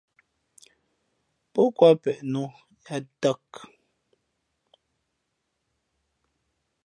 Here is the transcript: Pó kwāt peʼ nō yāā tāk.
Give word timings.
Pó 1.53 1.65
kwāt 1.81 1.97
peʼ 2.03 2.23
nō 2.31 2.41
yāā 2.85 2.99
tāk. 3.21 3.61